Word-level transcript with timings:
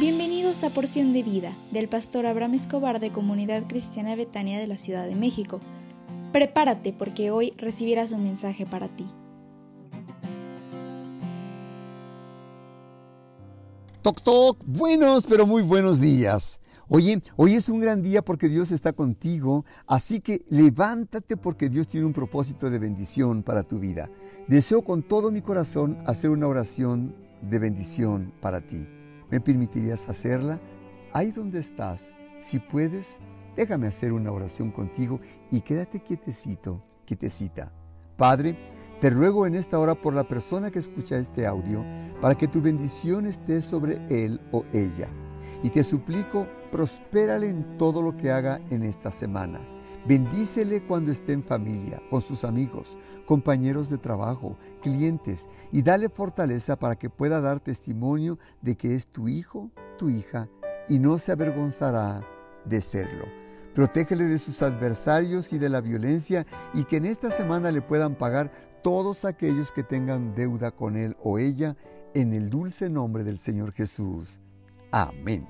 Bienvenidos 0.00 0.64
a 0.64 0.70
Porción 0.70 1.12
de 1.12 1.22
Vida 1.22 1.52
del 1.72 1.86
pastor 1.86 2.24
Abraham 2.24 2.54
Escobar 2.54 3.00
de 3.00 3.12
Comunidad 3.12 3.64
Cristiana 3.68 4.16
Betania 4.16 4.58
de 4.58 4.66
la 4.66 4.78
Ciudad 4.78 5.06
de 5.06 5.14
México. 5.14 5.60
Prepárate 6.32 6.94
porque 6.94 7.30
hoy 7.30 7.52
recibirás 7.58 8.10
un 8.10 8.22
mensaje 8.22 8.64
para 8.64 8.88
ti. 8.88 9.06
Toc 14.00 14.22
toc, 14.22 14.64
buenos 14.64 15.26
pero 15.26 15.46
muy 15.46 15.62
buenos 15.62 16.00
días. 16.00 16.60
Oye, 16.88 17.20
hoy 17.36 17.56
es 17.56 17.68
un 17.68 17.80
gran 17.80 18.00
día 18.00 18.22
porque 18.22 18.48
Dios 18.48 18.72
está 18.72 18.94
contigo, 18.94 19.66
así 19.86 20.20
que 20.20 20.46
levántate 20.48 21.36
porque 21.36 21.68
Dios 21.68 21.88
tiene 21.88 22.06
un 22.06 22.14
propósito 22.14 22.70
de 22.70 22.78
bendición 22.78 23.42
para 23.42 23.64
tu 23.64 23.78
vida. 23.78 24.08
Deseo 24.48 24.82
con 24.82 25.02
todo 25.02 25.30
mi 25.30 25.42
corazón 25.42 25.98
hacer 26.06 26.30
una 26.30 26.48
oración 26.48 27.14
de 27.42 27.58
bendición 27.58 28.32
para 28.40 28.62
ti. 28.62 28.86
¿Me 29.30 29.40
permitirías 29.40 30.08
hacerla? 30.08 30.60
Ahí 31.12 31.30
donde 31.30 31.60
estás, 31.60 32.10
si 32.42 32.58
puedes, 32.58 33.16
déjame 33.56 33.86
hacer 33.86 34.12
una 34.12 34.32
oración 34.32 34.70
contigo 34.70 35.20
y 35.50 35.60
quédate 35.60 36.00
quietecito, 36.00 36.82
quietecita. 37.04 37.72
Padre, 38.16 38.56
te 39.00 39.08
ruego 39.08 39.46
en 39.46 39.54
esta 39.54 39.78
hora 39.78 39.94
por 39.94 40.14
la 40.14 40.24
persona 40.24 40.70
que 40.70 40.78
escucha 40.78 41.16
este 41.16 41.46
audio, 41.46 41.84
para 42.20 42.34
que 42.34 42.48
tu 42.48 42.60
bendición 42.60 43.26
esté 43.26 43.62
sobre 43.62 44.00
él 44.08 44.40
o 44.52 44.64
ella. 44.72 45.08
Y 45.62 45.70
te 45.70 45.82
suplico, 45.82 46.46
prospérale 46.70 47.48
en 47.48 47.78
todo 47.78 48.02
lo 48.02 48.16
que 48.16 48.30
haga 48.30 48.60
en 48.70 48.82
esta 48.82 49.10
semana. 49.10 49.60
Bendícele 50.06 50.82
cuando 50.82 51.12
esté 51.12 51.32
en 51.32 51.44
familia, 51.44 52.02
con 52.08 52.22
sus 52.22 52.44
amigos, 52.44 52.96
compañeros 53.26 53.90
de 53.90 53.98
trabajo, 53.98 54.56
clientes, 54.80 55.46
y 55.72 55.82
dale 55.82 56.08
fortaleza 56.08 56.76
para 56.76 56.96
que 56.96 57.10
pueda 57.10 57.40
dar 57.40 57.60
testimonio 57.60 58.38
de 58.62 58.76
que 58.76 58.94
es 58.94 59.06
tu 59.06 59.28
hijo, 59.28 59.70
tu 59.98 60.08
hija, 60.08 60.48
y 60.88 60.98
no 60.98 61.18
se 61.18 61.32
avergonzará 61.32 62.26
de 62.64 62.80
serlo. 62.80 63.26
Protégele 63.74 64.24
de 64.24 64.38
sus 64.38 64.62
adversarios 64.62 65.52
y 65.52 65.58
de 65.58 65.68
la 65.68 65.80
violencia, 65.80 66.46
y 66.72 66.84
que 66.84 66.96
en 66.96 67.04
esta 67.04 67.30
semana 67.30 67.70
le 67.70 67.82
puedan 67.82 68.14
pagar 68.14 68.50
todos 68.82 69.26
aquellos 69.26 69.70
que 69.70 69.82
tengan 69.82 70.34
deuda 70.34 70.70
con 70.70 70.96
él 70.96 71.14
o 71.22 71.38
ella, 71.38 71.76
en 72.14 72.32
el 72.32 72.50
dulce 72.50 72.88
nombre 72.88 73.22
del 73.22 73.38
Señor 73.38 73.72
Jesús. 73.72 74.40
Amén. 74.90 75.46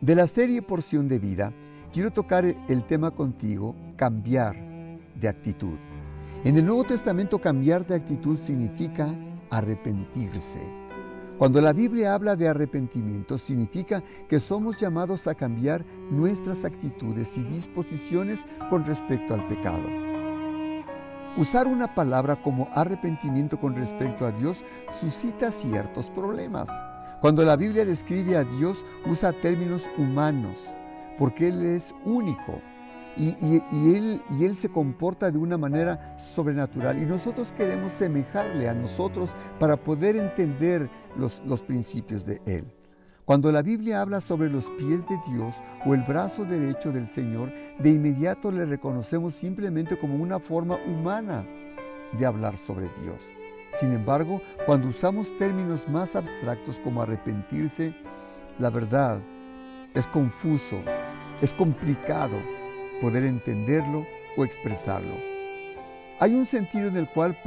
De 0.00 0.14
la 0.14 0.28
serie 0.28 0.62
Porción 0.62 1.08
de 1.08 1.18
Vida, 1.18 1.52
quiero 1.92 2.12
tocar 2.12 2.44
el 2.44 2.84
tema 2.84 3.10
contigo, 3.10 3.74
cambiar 3.96 4.56
de 5.14 5.28
actitud. 5.28 5.76
En 6.44 6.56
el 6.56 6.64
Nuevo 6.64 6.84
Testamento 6.84 7.40
cambiar 7.40 7.86
de 7.86 7.96
actitud 7.96 8.38
significa 8.38 9.12
arrepentirse. 9.50 10.60
Cuando 11.38 11.60
la 11.60 11.72
Biblia 11.72 12.14
habla 12.14 12.34
de 12.34 12.48
arrepentimiento, 12.48 13.38
significa 13.38 14.02
que 14.28 14.40
somos 14.40 14.78
llamados 14.78 15.28
a 15.28 15.34
cambiar 15.34 15.84
nuestras 16.10 16.64
actitudes 16.64 17.36
y 17.36 17.44
disposiciones 17.44 18.40
con 18.70 18.84
respecto 18.84 19.34
al 19.34 19.46
pecado. 19.46 19.88
Usar 21.36 21.68
una 21.68 21.94
palabra 21.94 22.42
como 22.42 22.68
arrepentimiento 22.72 23.60
con 23.60 23.76
respecto 23.76 24.26
a 24.26 24.32
Dios 24.32 24.64
suscita 25.00 25.52
ciertos 25.52 26.10
problemas. 26.10 26.68
Cuando 27.20 27.44
la 27.44 27.54
Biblia 27.54 27.84
describe 27.84 28.36
a 28.36 28.42
Dios, 28.42 28.84
usa 29.06 29.32
términos 29.32 29.88
humanos, 29.96 30.58
porque 31.18 31.48
Él 31.48 31.66
es 31.66 31.94
único 32.04 32.60
y, 33.16 34.44
él, 34.44 34.54
se 34.54 34.68
comporta 34.68 35.30
de 35.30 35.38
una 35.38 35.58
manera 35.58 36.16
sobrenatural. 36.16 37.02
Y 37.02 37.04
nosotros 37.04 37.52
queremos 37.52 37.90
semejarle 37.90 38.68
a 38.68 38.74
nosotros 38.74 39.34
para 39.58 39.76
poder 39.76 40.14
entender 40.16 40.88
los 41.16 41.60
principios 41.62 42.24
de 42.24 42.40
Él. 42.46 42.64
Cuando 43.28 43.52
la 43.52 43.60
Biblia 43.60 44.00
habla 44.00 44.22
sobre 44.22 44.48
los 44.48 44.70
pies 44.70 45.06
de 45.06 45.18
Dios 45.30 45.56
o 45.84 45.92
el 45.92 46.02
brazo 46.02 46.46
derecho 46.46 46.92
del 46.92 47.06
Señor, 47.06 47.52
de 47.78 47.90
inmediato 47.90 48.50
le 48.50 48.64
reconocemos 48.64 49.34
simplemente 49.34 49.98
como 49.98 50.14
una 50.14 50.38
forma 50.38 50.78
humana 50.86 51.44
de 52.16 52.24
hablar 52.24 52.56
sobre 52.56 52.88
Dios. 53.02 53.18
Sin 53.70 53.92
embargo, 53.92 54.40
cuando 54.64 54.88
usamos 54.88 55.36
términos 55.36 55.86
más 55.88 56.16
abstractos 56.16 56.80
como 56.80 57.02
arrepentirse, 57.02 57.94
la 58.58 58.70
verdad 58.70 59.20
es 59.92 60.06
confuso, 60.06 60.78
es 61.40 61.54
complicado 61.54 62.38
poder 63.00 63.24
entenderlo 63.24 64.06
o 64.36 64.44
expresarlo. 64.44 65.14
Hay 66.20 66.34
un 66.34 66.44
sentido 66.44 66.88
en 66.88 66.96
el 66.96 67.08
cual 67.08 67.38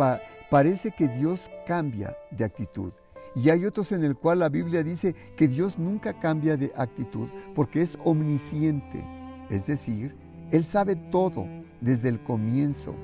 parece 0.50 0.92
que 0.92 1.08
Dios 1.08 1.52
cambia 1.68 2.16
de 2.32 2.46
actitud. 2.46 2.94
Y 3.36 3.50
hay 3.50 3.66
otros 3.66 3.92
en 3.92 4.04
el 4.04 4.16
cual 4.16 4.40
la 4.40 4.50
Biblia 4.50 4.84
dice 4.84 5.16
que 5.38 5.48
Dios 5.48 5.78
nunca 5.78 6.20
cambia 6.20 6.58
de 6.58 6.72
actitud 6.76 7.28
porque 7.56 7.82
es 7.82 7.98
omnisciente. 8.04 9.06
Es 9.50 9.68
decir, 9.68 10.16
Él 10.52 10.66
sabe 10.66 10.96
todo 10.96 11.48
desde 11.80 12.10
el 12.10 12.22
comienzo 12.24 12.96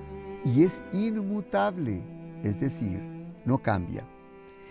y 0.43 0.63
es 0.63 0.81
inmutable. 0.93 2.01
Es 2.43 2.59
decir, 2.59 3.01
no 3.45 3.57
cambia. 3.57 4.05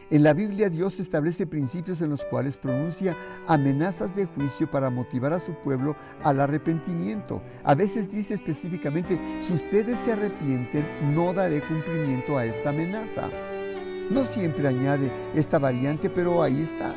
En 0.09 0.23
la 0.23 0.35
Biblia 0.35 0.71
Dios 0.71 1.01
establece 1.01 1.49
principios 1.49 2.01
en 2.01 2.11
los 2.11 2.25
cuales 2.25 2.57
pronuncia 2.57 3.17
amenazas 3.49 4.15
de 4.15 4.27
juicio 4.27 4.71
para 4.71 4.89
motivar 4.89 5.33
a 5.33 5.41
su 5.41 5.53
pueblo 5.55 5.97
al 6.23 6.41
arrepentimiento. 6.41 7.43
A 7.65 7.75
veces 7.75 8.09
dice 8.09 8.35
específicamente, 8.35 9.19
si 9.43 9.55
ustedes 9.55 9.99
se 9.99 10.13
arrepienten, 10.13 10.87
no 11.13 11.33
daré 11.33 11.61
cumplimiento 11.61 12.39
a 12.39 12.45
esta 12.45 12.71
amenaza. 12.71 13.29
No 14.09 14.23
siempre 14.23 14.69
añade 14.69 15.11
esta 15.35 15.59
variante, 15.59 16.09
pero 16.09 16.41
ahí 16.41 16.63
está. 16.63 16.95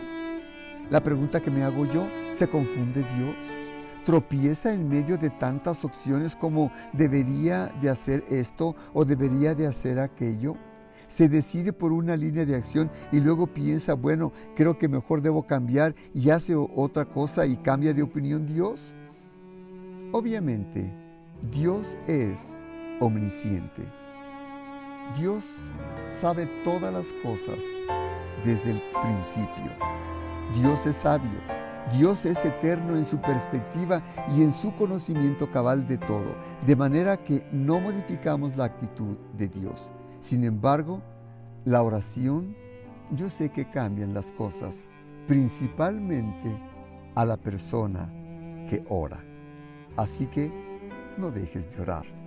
La 0.92 1.04
pregunta 1.04 1.40
que 1.40 1.50
me 1.50 1.64
hago 1.64 1.88
yo, 1.88 2.06
¿se 2.34 2.48
confunde 2.48 3.04
Dios? 3.16 3.36
¿Tropieza 4.06 4.72
en 4.72 4.88
medio 4.88 5.18
de 5.18 5.32
tantas 5.32 5.84
opciones 5.84 6.36
como 6.36 6.72
debería 6.94 7.74
de 7.82 7.90
hacer 7.90 8.24
esto 8.30 8.76
o 8.94 9.04
debería 9.04 9.56
de 9.56 9.66
hacer 9.66 10.00
aquello? 10.00 10.56
Se 11.10 11.28
decide 11.28 11.74
por 11.74 11.92
una 11.92 12.16
línea 12.16 12.46
de 12.46 12.56
acción 12.56 12.90
y 13.12 13.20
luego 13.20 13.48
piensa, 13.48 13.96
bueno, 13.96 14.32
creo 14.56 14.78
que 14.78 14.88
mejor 14.88 15.22
debo 15.22 15.46
cambiar 15.46 15.94
y 16.14 16.30
hace 16.30 16.56
otra 16.56 17.04
cosa 17.04 17.46
y 17.46 17.58
cambia 17.58 17.94
de 17.94 18.04
opinión 18.04 18.46
Dios? 18.46 18.94
Obviamente, 20.14 20.90
Dios 21.52 21.98
es 22.08 22.54
omnisciente. 23.02 23.84
Dios 25.18 25.44
sabe 26.22 26.48
todas 26.64 26.94
las 26.94 27.12
cosas 27.24 27.60
desde 28.46 28.72
el 28.72 28.82
principio. 29.02 29.72
Dios 30.56 30.86
es 30.86 30.96
sabio. 30.96 31.60
Dios 31.92 32.26
es 32.26 32.44
eterno 32.46 32.96
en 32.96 33.06
su 33.06 33.20
perspectiva 33.20 34.04
y 34.36 34.44
en 34.44 34.54
su 34.54 34.76
conocimiento 34.76 35.50
cabal 35.52 35.88
de 35.88 35.98
todo, 35.98 36.36
de 36.66 36.76
manera 36.76 37.18
que 37.18 37.44
no 37.52 37.80
modificamos 37.80 38.56
la 38.56 38.66
actitud 38.66 39.18
de 39.36 39.48
Dios. 39.48 39.90
Sin 40.20 40.44
embargo, 40.44 41.02
la 41.66 41.82
oración, 41.82 42.56
yo 43.12 43.30
sé 43.30 43.50
que 43.50 43.70
cambian 43.70 44.14
las 44.14 44.32
cosas, 44.32 44.86
principalmente 45.28 46.52
a 47.16 47.26
la 47.26 47.38
persona 47.38 48.10
que 48.70 48.84
ora. 48.90 49.24
Así 49.98 50.28
que 50.28 50.52
no 51.18 51.32
dejes 51.32 51.76
de 51.76 51.82
orar. 51.82 52.19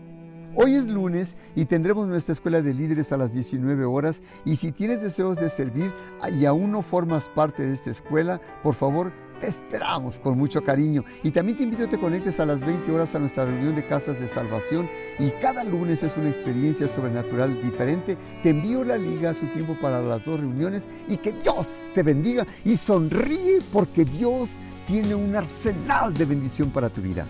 Hoy 0.54 0.74
es 0.74 0.86
lunes 0.86 1.34
y 1.54 1.64
tendremos 1.64 2.06
nuestra 2.08 2.34
escuela 2.34 2.60
de 2.60 2.74
líderes 2.74 3.10
a 3.10 3.16
las 3.16 3.32
19 3.32 3.86
horas 3.86 4.20
y 4.44 4.56
si 4.56 4.70
tienes 4.70 5.00
deseos 5.00 5.36
de 5.36 5.48
servir 5.48 5.94
y 6.38 6.44
aún 6.44 6.72
no 6.72 6.82
formas 6.82 7.30
parte 7.30 7.66
de 7.66 7.72
esta 7.72 7.90
escuela, 7.90 8.38
por 8.62 8.74
favor 8.74 9.12
te 9.40 9.46
esperamos 9.46 10.20
con 10.20 10.36
mucho 10.36 10.62
cariño. 10.62 11.04
Y 11.22 11.30
también 11.30 11.56
te 11.56 11.64
invito 11.64 11.82
a 11.82 11.86
que 11.86 11.96
te 11.96 12.00
conectes 12.00 12.38
a 12.38 12.44
las 12.44 12.60
20 12.60 12.92
horas 12.92 13.14
a 13.14 13.18
nuestra 13.18 13.46
reunión 13.46 13.74
de 13.74 13.86
casas 13.86 14.20
de 14.20 14.28
salvación. 14.28 14.88
Y 15.18 15.30
cada 15.40 15.64
lunes 15.64 16.02
es 16.02 16.16
una 16.18 16.28
experiencia 16.28 16.86
sobrenatural 16.86 17.60
diferente. 17.62 18.18
Te 18.42 18.50
envío 18.50 18.84
la 18.84 18.98
liga 18.98 19.30
a 19.30 19.34
su 19.34 19.46
tiempo 19.46 19.76
para 19.80 20.02
las 20.02 20.22
dos 20.24 20.38
reuniones. 20.38 20.84
Y 21.08 21.16
que 21.16 21.32
Dios 21.32 21.80
te 21.94 22.02
bendiga 22.02 22.46
y 22.64 22.76
sonríe 22.76 23.58
porque 23.72 24.04
Dios 24.04 24.50
tiene 24.86 25.14
un 25.14 25.34
arsenal 25.34 26.14
de 26.14 26.24
bendición 26.24 26.70
para 26.70 26.88
tu 26.88 27.00
vida. 27.00 27.26